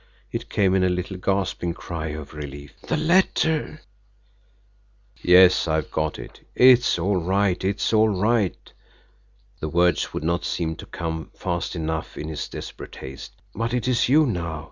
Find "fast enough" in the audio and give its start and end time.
11.35-12.17